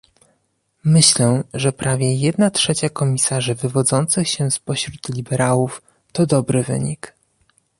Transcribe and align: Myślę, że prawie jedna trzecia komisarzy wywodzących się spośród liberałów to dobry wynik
Myślę, 0.83 1.43
że 1.53 1.71
prawie 1.73 2.15
jedna 2.15 2.51
trzecia 2.51 2.89
komisarzy 2.89 3.55
wywodzących 3.55 4.27
się 4.27 4.51
spośród 4.51 5.09
liberałów 5.09 5.81
to 6.11 6.25
dobry 6.25 6.63
wynik 6.63 7.13